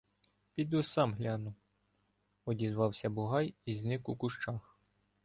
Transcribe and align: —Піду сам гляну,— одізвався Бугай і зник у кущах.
—Піду 0.55 0.83
сам 0.83 1.13
гляну,— 1.13 1.53
одізвався 2.45 3.09
Бугай 3.09 3.53
і 3.65 3.73
зник 3.73 4.09
у 4.09 4.15
кущах. 4.15 4.79